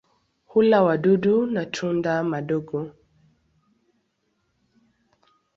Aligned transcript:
Hula 0.45 0.83
wadudu 0.83 1.45
na 1.45 1.65
tunda 1.65 2.23
madogo. 2.23 2.91